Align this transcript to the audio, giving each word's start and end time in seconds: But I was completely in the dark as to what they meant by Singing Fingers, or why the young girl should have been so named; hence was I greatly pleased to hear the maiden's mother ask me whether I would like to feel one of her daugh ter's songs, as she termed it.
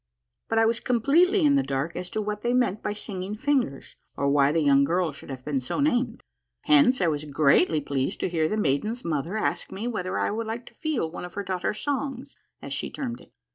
But 0.49 0.57
I 0.57 0.65
was 0.65 0.79
completely 0.79 1.45
in 1.45 1.57
the 1.57 1.61
dark 1.61 1.95
as 1.95 2.09
to 2.09 2.23
what 2.23 2.41
they 2.41 2.55
meant 2.55 2.81
by 2.81 2.91
Singing 2.91 3.35
Fingers, 3.35 3.95
or 4.17 4.29
why 4.29 4.51
the 4.51 4.59
young 4.61 4.83
girl 4.83 5.11
should 5.11 5.29
have 5.29 5.45
been 5.45 5.61
so 5.61 5.79
named; 5.79 6.23
hence 6.61 7.01
was 7.01 7.23
I 7.23 7.27
greatly 7.27 7.81
pleased 7.81 8.19
to 8.21 8.27
hear 8.27 8.49
the 8.49 8.57
maiden's 8.57 9.05
mother 9.05 9.37
ask 9.37 9.71
me 9.71 9.87
whether 9.87 10.17
I 10.17 10.31
would 10.31 10.47
like 10.47 10.65
to 10.65 10.73
feel 10.73 11.11
one 11.11 11.23
of 11.23 11.35
her 11.35 11.43
daugh 11.43 11.61
ter's 11.61 11.81
songs, 11.81 12.35
as 12.63 12.73
she 12.73 12.89
termed 12.89 13.21
it. 13.21 13.37